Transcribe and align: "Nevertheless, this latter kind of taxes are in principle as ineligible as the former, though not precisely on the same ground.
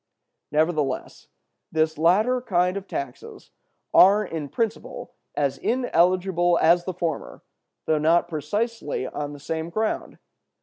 "Nevertheless, 0.51 1.27
this 1.71 1.95
latter 1.95 2.41
kind 2.41 2.75
of 2.75 2.87
taxes 2.87 3.51
are 3.93 4.25
in 4.25 4.49
principle 4.49 5.13
as 5.35 5.59
ineligible 5.59 6.57
as 6.59 6.85
the 6.85 6.93
former, 6.95 7.43
though 7.85 7.99
not 7.99 8.27
precisely 8.27 9.05
on 9.05 9.33
the 9.33 9.39
same 9.39 9.69
ground. 9.69 10.17